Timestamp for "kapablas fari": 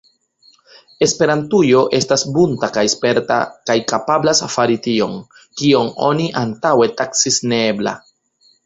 3.95-4.81